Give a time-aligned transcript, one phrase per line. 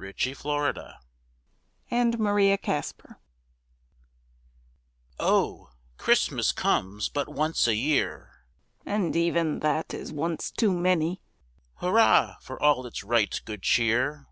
[0.00, 0.94] DIFFERENT VIEWS.
[1.90, 3.16] A CHRISTMAS DUET.
[5.18, 8.44] O, CHRISTMAS comes but once a year!
[8.86, 11.20] (And even that is once too many;)
[11.78, 14.28] Hurrah for all its right good cheer!